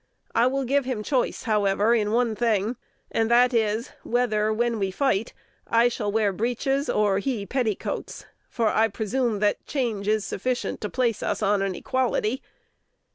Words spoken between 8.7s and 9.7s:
presume that